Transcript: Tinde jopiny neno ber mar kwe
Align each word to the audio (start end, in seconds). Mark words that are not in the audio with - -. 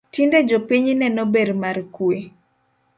Tinde 0.13 0.39
jopiny 0.49 0.87
neno 1.01 1.23
ber 1.33 1.49
mar 1.61 1.77
kwe 1.93 2.17